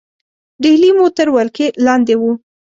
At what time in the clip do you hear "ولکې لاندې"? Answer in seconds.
1.35-2.13